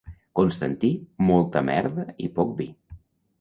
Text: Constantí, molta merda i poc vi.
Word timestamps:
Constantí, 0.37 0.89
molta 1.27 1.63
merda 1.67 2.07
i 2.25 2.31
poc 2.41 2.57
vi. 2.63 2.69